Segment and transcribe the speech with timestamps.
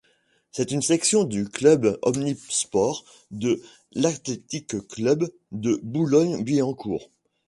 [0.51, 3.61] C'est une section du club omnisports de
[3.93, 7.11] l'Athletic Club de Boulogne-Billancourt.